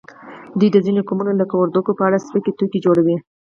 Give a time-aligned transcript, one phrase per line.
[0.59, 3.15] دوی د ځینو قومونو لکه وردګو په اړه سپکې ټوکې جوړوي